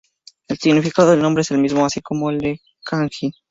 El 0.47 0.57
significado 0.57 1.11
del 1.11 1.21
nombre 1.21 1.43
es 1.43 1.51
el 1.51 1.59
mismo, 1.59 1.85
así 1.85 2.01
como 2.01 2.31
el 2.31 2.59
kanji. 2.83 3.33